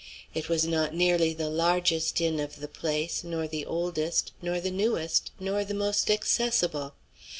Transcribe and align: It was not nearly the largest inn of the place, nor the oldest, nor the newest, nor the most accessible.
It 0.33 0.49
was 0.49 0.65
not 0.65 0.95
nearly 0.95 1.31
the 1.31 1.47
largest 1.51 2.19
inn 2.21 2.39
of 2.39 2.55
the 2.55 2.67
place, 2.67 3.23
nor 3.23 3.47
the 3.47 3.67
oldest, 3.67 4.31
nor 4.41 4.59
the 4.59 4.71
newest, 4.71 5.29
nor 5.39 5.63
the 5.63 5.75
most 5.75 6.09
accessible. 6.09 6.95